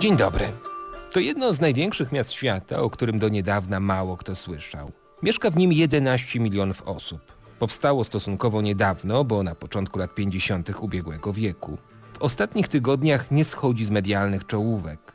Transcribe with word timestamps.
Dzień 0.00 0.16
dobry. 0.16 0.52
To 1.12 1.20
jedno 1.20 1.52
z 1.52 1.60
największych 1.60 2.12
miast 2.12 2.32
świata, 2.32 2.80
o 2.80 2.90
którym 2.90 3.18
do 3.18 3.28
niedawna 3.28 3.80
mało 3.80 4.16
kto 4.16 4.34
słyszał. 4.34 4.92
Mieszka 5.22 5.50
w 5.50 5.56
nim 5.56 5.72
11 5.72 6.40
milionów 6.40 6.82
osób. 6.82 7.20
Powstało 7.58 8.04
stosunkowo 8.04 8.62
niedawno, 8.62 9.24
bo 9.24 9.42
na 9.42 9.54
początku 9.54 9.98
lat 9.98 10.14
50. 10.14 10.70
ubiegłego 10.80 11.32
wieku. 11.32 11.78
W 12.12 12.22
ostatnich 12.22 12.68
tygodniach 12.68 13.30
nie 13.30 13.44
schodzi 13.44 13.84
z 13.84 13.90
medialnych 13.90 14.46
czołówek. 14.46 15.12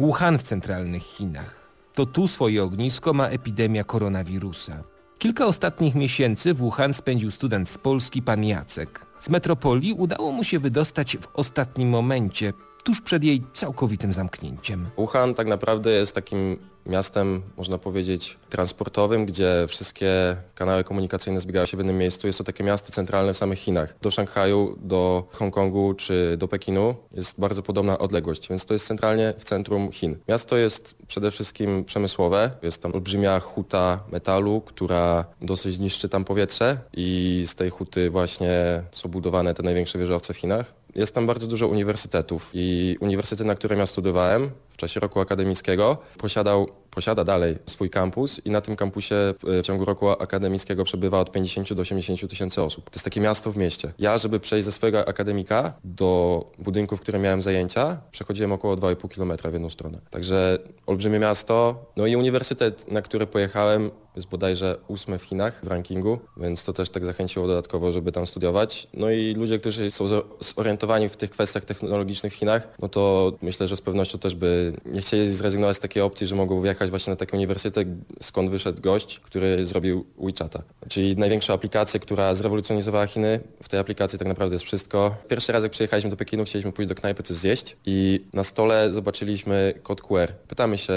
Wuhan 0.00 0.38
w 0.38 0.42
centralnych 0.42 1.02
Chinach. 1.02 1.70
To 1.92 2.06
tu 2.06 2.28
swoje 2.28 2.62
ognisko 2.64 3.12
ma 3.12 3.28
epidemia 3.28 3.84
koronawirusa. 3.84 4.93
Kilka 5.18 5.46
ostatnich 5.46 5.94
miesięcy 5.94 6.54
w 6.54 6.58
Wuhan 6.58 6.94
spędził 6.94 7.30
student 7.30 7.68
z 7.68 7.78
Polski 7.78 8.22
pan 8.22 8.44
Jacek. 8.44 9.06
Z 9.20 9.28
metropolii 9.28 9.92
udało 9.92 10.32
mu 10.32 10.44
się 10.44 10.58
wydostać 10.58 11.16
w 11.16 11.26
ostatnim 11.34 11.88
momencie, 11.88 12.52
tuż 12.84 13.00
przed 13.00 13.24
jej 13.24 13.42
całkowitym 13.54 14.12
zamknięciem. 14.12 14.86
Wuhan 14.96 15.34
tak 15.34 15.46
naprawdę 15.46 15.90
jest 15.90 16.14
takim 16.14 16.56
miastem, 16.86 17.42
można 17.56 17.78
powiedzieć, 17.78 18.38
transportowym, 18.50 19.26
gdzie 19.26 19.64
wszystkie 19.68 20.36
kanały 20.54 20.84
komunikacyjne 20.84 21.40
zbiegają 21.40 21.66
się 21.66 21.76
w 21.76 21.80
jednym 21.80 21.98
miejscu. 21.98 22.26
Jest 22.26 22.38
to 22.38 22.44
takie 22.44 22.64
miasto 22.64 22.92
centralne 22.92 23.34
w 23.34 23.36
samych 23.36 23.58
Chinach. 23.58 23.94
Do 24.02 24.10
Szanghaju, 24.10 24.78
do 24.82 25.28
Hongkongu 25.32 25.94
czy 25.94 26.36
do 26.38 26.48
Pekinu 26.48 26.94
jest 27.12 27.40
bardzo 27.40 27.62
podobna 27.62 27.98
odległość, 27.98 28.48
więc 28.48 28.64
to 28.64 28.74
jest 28.74 28.86
centralnie 28.86 29.34
w 29.38 29.44
centrum 29.44 29.92
Chin. 29.92 30.16
Miasto 30.28 30.56
jest 30.56 30.94
przede 31.06 31.30
wszystkim 31.30 31.84
przemysłowe. 31.84 32.50
Jest 32.62 32.82
tam 32.82 32.94
olbrzymia 32.94 33.40
huta 33.40 34.00
metalu, 34.12 34.60
która 34.60 35.24
dosyć 35.42 35.78
niszczy 35.78 36.08
tam 36.08 36.24
powietrze 36.24 36.78
i 36.92 37.42
z 37.46 37.54
tej 37.54 37.70
huty 37.70 38.10
właśnie 38.10 38.82
są 38.92 39.08
budowane 39.08 39.54
te 39.54 39.62
największe 39.62 39.98
wieżowce 39.98 40.34
w 40.34 40.36
Chinach. 40.36 40.74
Jest 40.94 41.14
tam 41.14 41.26
bardzo 41.26 41.46
dużo 41.46 41.68
uniwersytetów 41.68 42.50
i 42.54 42.96
uniwersytet, 43.00 43.46
na 43.46 43.54
którym 43.54 43.78
ja 43.78 43.86
studiowałem 43.86 44.50
w 44.70 44.76
czasie 44.76 45.00
roku 45.00 45.20
akademickiego, 45.20 45.98
posiadał, 46.18 46.68
posiada 46.90 47.24
dalej 47.24 47.58
swój 47.66 47.90
kampus 47.90 48.40
i 48.44 48.50
na 48.50 48.60
tym 48.60 48.76
kampusie 48.76 49.14
w 49.42 49.62
ciągu 49.62 49.84
roku 49.84 50.10
akademickiego 50.10 50.84
przebywa 50.84 51.20
od 51.20 51.32
50 51.32 51.72
do 51.72 51.82
80 51.82 52.30
tysięcy 52.30 52.62
osób. 52.62 52.90
To 52.90 52.96
jest 52.96 53.04
takie 53.04 53.20
miasto 53.20 53.52
w 53.52 53.56
mieście. 53.56 53.92
Ja, 53.98 54.18
żeby 54.18 54.40
przejść 54.40 54.64
ze 54.64 54.72
swojego 54.72 55.08
akademika 55.08 55.72
do 55.84 56.44
budynku, 56.58 56.96
w 56.96 57.00
którym 57.00 57.22
miałem 57.22 57.42
zajęcia, 57.42 58.00
przechodziłem 58.10 58.52
około 58.52 58.76
2,5 58.76 59.14
km 59.14 59.50
w 59.50 59.52
jedną 59.52 59.70
stronę. 59.70 59.98
Także 60.10 60.58
olbrzymie 60.86 61.18
miasto. 61.18 61.84
No 61.96 62.06
i 62.06 62.16
uniwersytet, 62.16 62.92
na 62.92 63.02
który 63.02 63.26
pojechałem, 63.26 63.90
jest 64.16 64.28
bodajże 64.28 64.76
ósmy 64.88 65.18
w 65.18 65.22
Chinach 65.22 65.60
w 65.64 65.66
rankingu, 65.66 66.18
więc 66.36 66.64
to 66.64 66.72
też 66.72 66.90
tak 66.90 67.04
zachęciło 67.04 67.46
dodatkowo, 67.46 67.92
żeby 67.92 68.12
tam 68.12 68.26
studiować. 68.26 68.88
No 68.94 69.10
i 69.10 69.34
ludzie, 69.34 69.58
którzy 69.58 69.90
są 69.90 70.08
zorientowani 70.40 71.08
w 71.08 71.16
tych 71.16 71.30
kwestiach 71.30 71.64
technologicznych 71.64 72.32
w 72.32 72.36
Chinach, 72.36 72.68
no 72.78 72.88
to 72.88 73.32
myślę, 73.42 73.68
że 73.68 73.76
z 73.76 73.80
pewnością 73.80 74.18
też 74.18 74.34
by 74.34 74.72
nie 74.86 75.00
chcieli 75.00 75.30
zrezygnować 75.30 75.76
z 75.76 75.80
takiej 75.80 76.02
opcji, 76.02 76.26
że 76.26 76.34
mogą 76.34 76.62
wjechać 76.62 76.90
właśnie 76.90 77.10
na 77.10 77.16
taki 77.16 77.36
uniwersytet, 77.36 77.88
skąd 78.20 78.50
wyszedł 78.50 78.82
gość, 78.82 79.20
który 79.20 79.66
zrobił 79.66 80.06
WeChata. 80.18 80.62
Czyli 80.88 81.16
największa 81.16 81.52
aplikacja, 81.52 82.00
która 82.00 82.34
zrewolucjonizowała 82.34 83.06
Chiny. 83.06 83.40
W 83.62 83.68
tej 83.68 83.80
aplikacji 83.80 84.18
tak 84.18 84.28
naprawdę 84.28 84.54
jest 84.54 84.64
wszystko. 84.64 85.14
Pierwszy 85.28 85.52
raz 85.52 85.62
jak 85.62 85.72
przyjechaliśmy 85.72 86.10
do 86.10 86.16
Pekinu, 86.16 86.44
chcieliśmy 86.44 86.72
pójść 86.72 86.88
do 86.88 86.94
knajpy 86.94 87.22
coś 87.22 87.36
zjeść 87.36 87.76
i 87.86 88.24
na 88.32 88.44
stole 88.44 88.92
zobaczyliśmy 88.92 89.74
kod 89.82 90.00
QR. 90.00 90.32
Pytamy 90.48 90.78
się 90.78 90.94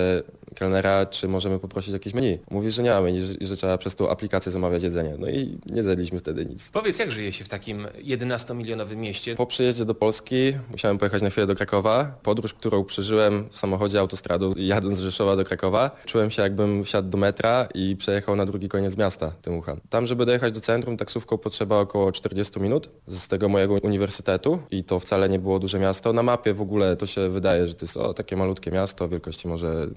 kelnera, 0.60 1.06
czy 1.06 1.28
możemy 1.28 1.60
poprosić 1.60 1.94
jakieś 1.94 2.14
menu. 2.14 2.40
Mówi, 2.52 2.72
że 2.72 2.84
nie 2.84 2.90
mamy 2.90 3.12
i 3.40 3.46
że 3.46 3.58
trzeba 3.58 3.78
przez 3.78 3.96
tą 3.96 4.10
aplikację 4.10 4.52
zamawiać 4.52 4.84
jedzenie. 4.84 5.16
No 5.20 5.30
i 5.30 5.58
nie 5.70 5.84
zjedliśmy 5.84 6.20
wtedy 6.20 6.46
nic. 6.46 6.72
Powiedz, 6.72 7.00
jak 7.00 7.12
żyje 7.12 7.34
się 7.34 7.46
w 7.46 7.48
takim 7.48 7.88
11-milionowym 8.04 8.96
mieście? 8.96 9.36
Po 9.36 9.46
przyjeździe 9.46 9.86
do 9.86 9.96
Polski 9.96 10.54
musiałem 10.72 10.98
pojechać 10.98 11.22
na 11.22 11.30
chwilę 11.30 11.48
do 11.48 11.56
Krakowa. 11.56 12.18
Podróż, 12.24 12.54
którą 12.54 12.84
przeżyłem 12.84 13.50
w 13.50 13.58
samochodzie 13.58 14.00
autostradą 14.00 14.54
jadąc 14.74 14.98
z 14.98 15.00
Rzeszowa 15.00 15.36
do 15.36 15.46
Krakowa, 15.46 15.92
czułem 16.06 16.32
się 16.32 16.42
jakbym 16.42 16.84
wsiadł 16.84 17.10
do 17.10 17.18
metra 17.18 17.68
i 17.74 17.96
przejechał 17.96 18.36
na 18.36 18.46
drugi 18.46 18.70
koniec 18.70 18.98
miasta, 18.98 19.32
tym 19.42 19.54
Wuhan. 19.54 19.80
Tam, 19.90 20.06
żeby 20.06 20.26
dojechać 20.26 20.54
do 20.54 20.60
centrum, 20.62 20.98
taksówką 20.98 21.38
potrzeba 21.38 21.80
około 21.80 22.12
40 22.12 22.60
minut 22.60 22.90
z 23.08 23.28
tego 23.28 23.50
mojego 23.50 23.74
uniwersytetu 23.74 24.60
i 24.72 24.84
to 24.84 25.00
wcale 25.00 25.30
nie 25.30 25.40
było 25.40 25.60
duże 25.60 25.80
miasto. 25.80 26.14
Na 26.14 26.24
mapie 26.24 26.54
w 26.54 26.62
ogóle 26.62 26.96
to 26.96 27.06
się 27.06 27.30
wydaje, 27.30 27.68
że 27.68 27.74
to 27.74 27.86
jest 27.86 27.98
o, 27.98 28.14
takie 28.14 28.36
malutkie 28.36 28.72
miasto, 28.72 29.10
wielkości 29.10 29.48
może, 29.48 29.88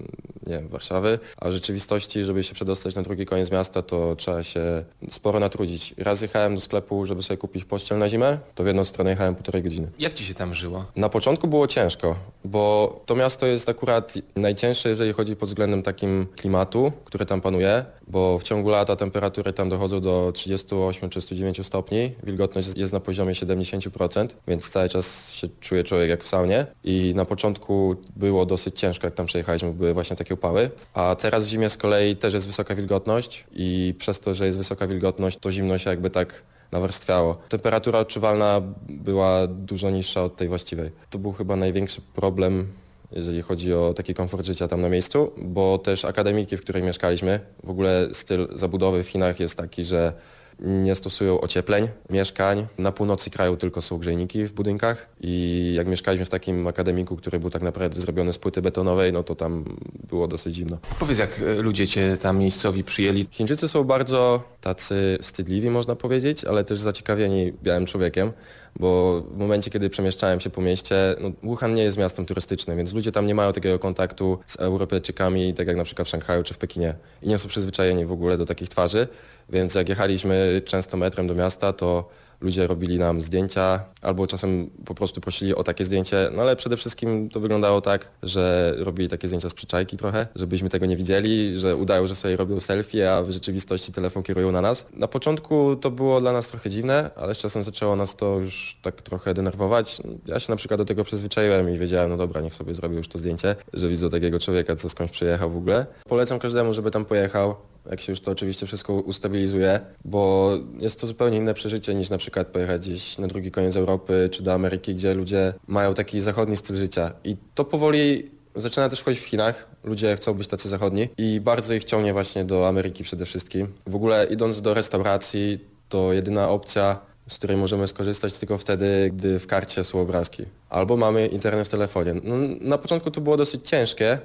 nie 0.51 0.57
wiem, 0.57 0.67
Warszawy, 0.67 1.19
a 1.37 1.49
w 1.49 1.51
rzeczywistości, 1.51 2.23
żeby 2.23 2.43
się 2.43 2.53
przedostać 2.53 2.95
na 2.95 3.01
drugi 3.01 3.25
koniec 3.25 3.51
miasta, 3.51 3.81
to 3.81 4.15
trzeba 4.15 4.43
się 4.43 4.83
sporo 5.11 5.39
natrudzić. 5.39 5.93
Raz 5.97 6.21
jechałem 6.21 6.55
do 6.55 6.61
sklepu, 6.61 7.05
żeby 7.05 7.23
sobie 7.23 7.37
kupić 7.37 7.65
pościel 7.65 7.97
na 7.97 8.09
zimę, 8.09 8.37
to 8.55 8.63
w 8.63 8.67
jedną 8.67 8.83
stronę 8.83 9.09
jechałem 9.09 9.35
półtorej 9.35 9.63
godziny. 9.63 9.87
Jak 9.99 10.13
ci 10.13 10.25
się 10.25 10.33
tam 10.33 10.53
żyło? 10.53 10.85
Na 10.95 11.09
początku 11.09 11.47
było 11.47 11.67
ciężko, 11.67 12.15
bo 12.45 13.01
to 13.05 13.15
miasto 13.15 13.45
jest 13.45 13.69
akurat 13.69 14.13
najcięższe, 14.35 14.89
jeżeli 14.89 15.13
chodzi 15.13 15.35
pod 15.35 15.49
względem 15.49 15.83
takim 15.83 16.27
klimatu, 16.35 16.91
który 17.05 17.25
tam 17.25 17.41
panuje, 17.41 17.85
bo 18.11 18.39
w 18.39 18.43
ciągu 18.43 18.69
lata 18.69 18.95
temperatury 18.95 19.53
tam 19.53 19.69
dochodzą 19.69 20.01
do 20.01 20.31
38-39 20.33 21.63
stopni, 21.63 22.11
wilgotność 22.23 22.69
jest 22.75 22.93
na 22.93 22.99
poziomie 22.99 23.33
70%, 23.33 24.27
więc 24.47 24.69
cały 24.69 24.89
czas 24.89 25.31
się 25.31 25.47
czuje 25.59 25.83
człowiek 25.83 26.09
jak 26.09 26.23
w 26.23 26.27
saunie 26.27 26.65
i 26.83 27.13
na 27.15 27.25
początku 27.25 27.95
było 28.15 28.45
dosyć 28.45 28.79
ciężko, 28.79 29.07
jak 29.07 29.13
tam 29.13 29.25
przejechaliśmy, 29.25 29.73
były 29.73 29.93
właśnie 29.93 30.15
takie 30.15 30.33
upały, 30.33 30.69
a 30.93 31.15
teraz 31.15 31.45
w 31.45 31.49
zimie 31.49 31.69
z 31.69 31.77
kolei 31.77 32.15
też 32.15 32.33
jest 32.33 32.47
wysoka 32.47 32.75
wilgotność 32.75 33.45
i 33.51 33.95
przez 33.99 34.19
to, 34.19 34.33
że 34.33 34.45
jest 34.45 34.57
wysoka 34.57 34.87
wilgotność, 34.87 35.37
to 35.41 35.51
zimno 35.51 35.77
się 35.77 35.89
jakby 35.89 36.09
tak 36.09 36.43
nawarstwiało. 36.71 37.37
Temperatura 37.49 37.99
odczuwalna 37.99 38.61
była 38.89 39.47
dużo 39.47 39.89
niższa 39.89 40.23
od 40.23 40.35
tej 40.35 40.47
właściwej. 40.47 40.91
To 41.09 41.19
był 41.19 41.31
chyba 41.31 41.55
największy 41.55 42.01
problem 42.01 42.67
jeżeli 43.11 43.41
chodzi 43.41 43.73
o 43.73 43.93
taki 43.93 44.13
komfort 44.13 44.45
życia 44.45 44.67
tam 44.67 44.81
na 44.81 44.89
miejscu, 44.89 45.31
bo 45.37 45.77
też 45.77 46.05
akademiki, 46.05 46.57
w 46.57 46.61
której 46.61 46.83
mieszkaliśmy, 46.83 47.39
w 47.63 47.69
ogóle 47.69 48.07
styl 48.11 48.47
zabudowy 48.55 49.03
w 49.03 49.07
Chinach 49.09 49.39
jest 49.39 49.57
taki, 49.57 49.85
że 49.85 50.13
nie 50.59 50.95
stosują 50.95 51.41
ociepleń 51.41 51.87
mieszkań. 52.09 52.67
Na 52.77 52.91
północy 52.91 53.29
kraju 53.29 53.57
tylko 53.57 53.81
są 53.81 53.97
grzejniki 53.97 54.45
w 54.45 54.51
budynkach 54.51 55.09
i 55.21 55.73
jak 55.75 55.87
mieszkaliśmy 55.87 56.25
w 56.25 56.29
takim 56.29 56.67
akademiku, 56.67 57.17
który 57.17 57.39
był 57.39 57.49
tak 57.49 57.61
naprawdę 57.61 58.01
zrobiony 58.01 58.33
z 58.33 58.37
płyty 58.37 58.61
betonowej, 58.61 59.13
no 59.13 59.23
to 59.23 59.35
tam 59.35 59.65
było 60.09 60.27
dosyć 60.27 60.55
zimno. 60.55 60.77
Powiedz, 60.99 61.19
jak 61.19 61.41
e, 61.41 61.61
ludzie 61.61 61.87
cię 61.87 62.17
tam 62.21 62.37
miejscowi 62.37 62.83
przyjęli. 62.83 63.27
Chińczycy 63.31 63.67
są 63.67 63.83
bardzo 63.83 64.43
tacy 64.61 65.17
wstydliwi, 65.21 65.69
można 65.69 65.95
powiedzieć, 65.95 66.45
ale 66.45 66.63
też 66.63 66.79
zaciekawieni 66.79 67.53
białym 67.63 67.85
człowiekiem 67.85 68.31
bo 68.75 69.21
w 69.21 69.37
momencie, 69.37 69.71
kiedy 69.71 69.89
przemieszczałem 69.89 70.39
się 70.39 70.49
po 70.49 70.61
mieście, 70.61 70.95
no, 71.19 71.31
Wuhan 71.43 71.73
nie 71.73 71.83
jest 71.83 71.97
miastem 71.97 72.25
turystycznym, 72.25 72.77
więc 72.77 72.93
ludzie 72.93 73.11
tam 73.11 73.27
nie 73.27 73.35
mają 73.35 73.53
takiego 73.53 73.79
kontaktu 73.79 74.39
z 74.45 74.55
Europejczykami, 74.55 75.53
tak 75.53 75.67
jak 75.67 75.77
na 75.77 75.83
przykład 75.83 76.07
w 76.07 76.11
Szanghaju 76.11 76.43
czy 76.43 76.53
w 76.53 76.57
Pekinie 76.57 76.95
i 77.21 77.27
nie 77.27 77.37
są 77.37 77.49
przyzwyczajeni 77.49 78.05
w 78.05 78.11
ogóle 78.11 78.37
do 78.37 78.45
takich 78.45 78.69
twarzy, 78.69 79.07
więc 79.51 79.75
jak 79.75 79.89
jechaliśmy 79.89 80.61
często 80.65 80.97
metrem 80.97 81.27
do 81.27 81.35
miasta, 81.35 81.73
to 81.73 82.09
ludzie 82.41 82.67
robili 82.67 82.99
nam 82.99 83.21
zdjęcia 83.21 83.83
albo 84.01 84.27
czasem 84.27 84.69
po 84.85 84.95
prostu 84.95 85.21
prosili 85.21 85.55
o 85.55 85.63
takie 85.63 85.85
zdjęcie, 85.85 86.29
no 86.35 86.41
ale 86.41 86.55
przede 86.55 86.77
wszystkim 86.77 87.29
to 87.29 87.39
wyglądało 87.39 87.81
tak, 87.81 88.11
że 88.23 88.73
robili 88.77 89.09
takie 89.09 89.27
zdjęcia 89.27 89.49
z 89.49 89.53
przyczajki 89.53 89.97
trochę, 89.97 90.27
żebyśmy 90.35 90.69
tego 90.69 90.85
nie 90.85 90.97
widzieli, 90.97 91.59
że 91.59 91.75
udają, 91.75 92.07
że 92.07 92.15
sobie 92.15 92.35
robią 92.35 92.59
selfie, 92.59 93.13
a 93.13 93.23
w 93.23 93.31
rzeczywistości 93.31 93.91
telefon 93.91 94.23
kierują 94.23 94.51
na 94.51 94.61
nas. 94.61 94.85
Na 94.93 95.07
początku 95.07 95.75
to 95.75 95.91
było 95.91 96.21
dla 96.21 96.33
nas 96.33 96.47
trochę 96.47 96.69
dziwne, 96.69 97.09
ale 97.15 97.35
z 97.35 97.37
czasem 97.37 97.63
zaczęło 97.63 97.95
nas 97.95 98.15
to 98.15 98.39
już 98.39 98.77
tak 98.81 99.01
trochę 99.01 99.33
denerwować. 99.33 100.01
Ja 100.25 100.39
się 100.39 100.51
na 100.51 100.55
przykład 100.55 100.79
do 100.79 100.85
tego 100.85 101.03
przyzwyczaiłem 101.03 101.75
i 101.75 101.77
wiedziałem, 101.77 102.09
no 102.09 102.17
dobra, 102.17 102.41
niech 102.41 102.53
sobie 102.53 102.75
zrobię 102.75 102.97
już 102.97 103.07
to 103.07 103.17
zdjęcie, 103.17 103.55
że 103.73 103.89
widzę 103.89 104.09
takiego 104.09 104.39
człowieka, 104.39 104.75
co 104.75 104.89
skądś 104.89 105.11
przyjechał 105.11 105.49
w 105.49 105.57
ogóle. 105.57 105.85
Polecam 106.05 106.39
każdemu, 106.39 106.73
żeby 106.73 106.91
tam 106.91 107.05
pojechał 107.05 107.55
jak 107.89 108.01
się 108.01 108.11
już 108.11 108.21
to 108.21 108.31
oczywiście 108.31 108.67
wszystko 108.67 108.93
ustabilizuje, 108.93 109.79
bo 110.05 110.51
jest 110.79 110.99
to 110.99 111.07
zupełnie 111.07 111.37
inne 111.37 111.53
przeżycie 111.53 111.93
niż 111.93 112.09
na 112.09 112.17
przykład 112.17 112.47
pojechać 112.47 112.81
gdzieś 112.89 113.17
na 113.17 113.27
drugi 113.27 113.51
koniec 113.51 113.75
Europy 113.75 114.29
czy 114.31 114.43
do 114.43 114.53
Ameryki, 114.53 114.95
gdzie 114.95 115.13
ludzie 115.13 115.53
mają 115.67 115.93
taki 115.93 116.21
zachodni 116.21 116.57
styl 116.57 116.75
życia. 116.75 117.13
I 117.23 117.35
to 117.55 117.65
powoli 117.65 118.31
zaczyna 118.55 118.89
też 118.89 118.99
wchodzić 118.99 119.21
w 119.21 119.25
Chinach. 119.25 119.67
Ludzie 119.83 120.15
chcą 120.15 120.33
być 120.33 120.47
tacy 120.47 120.69
zachodni 120.69 121.09
i 121.17 121.39
bardzo 121.39 121.73
ich 121.73 121.85
ciągnie 121.85 122.13
właśnie 122.13 122.45
do 122.45 122.67
Ameryki 122.67 123.03
przede 123.03 123.25
wszystkim. 123.25 123.67
W 123.87 123.95
ogóle 123.95 124.27
idąc 124.31 124.61
do 124.61 124.73
restauracji, 124.73 125.59
to 125.89 126.13
jedyna 126.13 126.49
opcja, 126.49 126.99
z 127.29 127.37
której 127.37 127.57
możemy 127.57 127.87
skorzystać 127.87 128.37
tylko 128.37 128.57
wtedy, 128.57 129.11
gdy 129.13 129.39
w 129.39 129.47
karcie 129.47 129.83
są 129.83 130.01
obrazki. 130.01 130.45
Albo 130.69 130.97
mamy 130.97 131.27
internet 131.27 131.67
w 131.67 131.71
telefonie. 131.71 132.13
No, 132.23 132.35
na 132.61 132.77
początku 132.77 133.11
to 133.11 133.21
było 133.21 133.37
dosyć 133.37 133.69
ciężkie, 133.69 134.19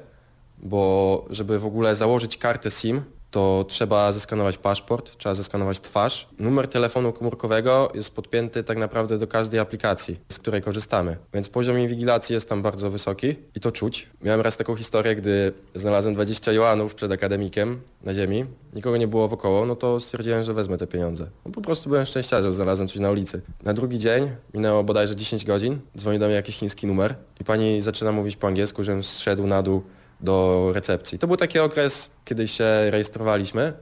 bo 0.59 1.25
żeby 1.31 1.59
w 1.59 1.67
ogóle 1.67 1.97
założyć 1.97 2.39
kartę 2.39 2.71
SIM, 2.71 3.03
to 3.37 3.65
trzeba 3.69 4.13
zeskanować 4.13 4.59
paszport, 4.59 5.17
trzeba 5.19 5.35
zeskanować 5.35 5.81
twarz. 5.81 6.29
Numer 6.39 6.69
telefonu 6.69 7.13
komórkowego 7.13 7.93
jest 7.95 8.15
podpięty 8.15 8.65
tak 8.65 8.79
naprawdę 8.79 9.19
do 9.19 9.27
każdej 9.27 9.61
aplikacji, 9.61 10.21
z 10.29 10.39
której 10.39 10.63
korzystamy. 10.63 11.17
Więc 11.35 11.49
poziom 11.49 11.79
inwigilacji 11.79 12.35
jest 12.35 12.49
tam 12.49 12.63
bardzo 12.63 12.91
wysoki 12.91 13.37
i 13.55 13.61
to 13.61 13.73
czuć. 13.73 14.09
Miałem 14.23 14.41
raz 14.41 14.57
taką 14.57 14.77
historię, 14.77 15.17
gdy 15.17 15.53
znalazłem 15.75 16.15
20 16.15 16.53
joanów 16.53 16.95
przed 16.95 17.13
akademikiem 17.13 17.81
na 18.03 18.15
ziemi, 18.15 18.45
nikogo 18.75 18.97
nie 18.97 19.09
było 19.09 19.29
wokoło, 19.29 19.67
no 19.67 19.77
to 19.77 20.01
stwierdziłem, 20.01 20.43
że 20.43 20.55
wezmę 20.55 20.79
te 20.79 20.87
pieniądze. 20.87 21.27
No 21.47 21.53
po 21.53 21.61
prostu 21.61 21.89
byłem 21.89 22.07
szczęściarzem, 22.07 22.53
znalazłem 22.53 22.89
coś 22.89 22.99
na 22.99 23.11
ulicy. 23.11 23.43
Na 23.63 23.75
drugi 23.75 23.99
dzień, 23.99 24.31
minęło 24.55 24.85
bodajże 24.85 25.17
10 25.17 25.45
godzin, 25.45 25.79
dzwoni 25.97 26.19
do 26.19 26.27
mnie 26.27 26.35
jakiś 26.35 26.57
chiński 26.57 26.87
numer 26.87 27.15
i 27.41 27.45
pani 27.45 27.83
zaczyna 27.83 28.13
mówić 28.13 28.37
po 28.37 28.47
angielsku, 28.47 28.85
żebym 28.85 29.03
zszedł 29.03 29.47
na 29.47 29.63
dół 29.63 29.83
do 30.21 30.71
recepcji. 30.75 31.19
To 31.19 31.27
był 31.27 31.37
taki 31.37 31.59
okres, 31.59 32.11
kiedy 32.25 32.49
się 32.49 32.65
rejestrowaliśmy 32.91 33.73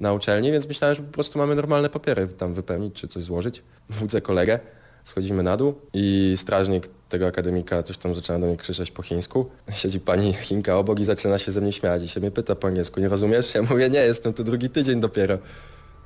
na 0.00 0.12
uczelni, 0.12 0.52
więc 0.52 0.68
myślałem, 0.68 0.96
że 0.96 1.02
po 1.02 1.12
prostu 1.12 1.38
mamy 1.38 1.54
normalne 1.54 1.90
papiery 1.90 2.26
tam 2.26 2.54
wypełnić 2.54 2.94
czy 2.94 3.08
coś 3.08 3.24
złożyć. 3.24 3.62
Budzę 4.00 4.20
kolegę, 4.20 4.58
schodzimy 5.04 5.42
na 5.42 5.56
dół 5.56 5.74
i 5.92 6.34
strażnik 6.36 6.88
tego 7.08 7.26
akademika 7.26 7.82
coś 7.82 7.98
tam 7.98 8.14
zaczyna 8.14 8.38
do 8.38 8.46
mnie 8.46 8.56
krzyczeć 8.56 8.90
po 8.90 9.02
chińsku. 9.02 9.50
Siedzi 9.76 10.00
pani 10.00 10.34
Chinka 10.34 10.76
obok 10.76 11.00
i 11.00 11.04
zaczyna 11.04 11.38
się 11.38 11.52
ze 11.52 11.60
mnie 11.60 11.72
śmiać 11.72 12.02
i 12.02 12.08
się 12.08 12.20
mnie 12.20 12.30
pyta 12.30 12.54
po 12.54 12.68
angielsku, 12.68 13.00
nie 13.00 13.08
rozumiesz? 13.08 13.54
Ja 13.54 13.62
mówię, 13.62 13.90
nie, 13.90 14.00
jestem 14.00 14.32
tu 14.32 14.44
drugi 14.44 14.70
tydzień 14.70 15.00
dopiero. 15.00 15.38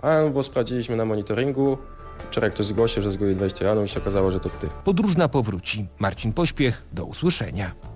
A, 0.02 0.22
no 0.22 0.30
bo 0.30 0.42
sprawdziliśmy 0.42 0.96
na 0.96 1.04
monitoringu, 1.04 1.78
wczoraj 2.30 2.50
ktoś 2.50 2.66
zgłosił, 2.66 3.02
że 3.02 3.10
zgubił 3.10 3.34
20 3.34 3.64
ranów 3.64 3.84
i 3.84 3.88
się 3.88 4.00
okazało, 4.00 4.30
że 4.30 4.40
to 4.40 4.48
ty. 4.48 4.68
Podróżna 4.84 5.28
powróci. 5.28 5.86
Marcin 5.98 6.32
Pośpiech, 6.32 6.82
do 6.92 7.04
usłyszenia. 7.04 7.91